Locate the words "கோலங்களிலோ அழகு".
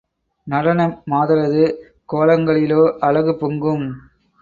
2.09-3.35